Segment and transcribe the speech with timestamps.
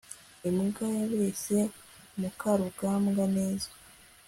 [0.49, 1.59] imbwa yabeshye
[2.19, 3.69] mukarugambwa neza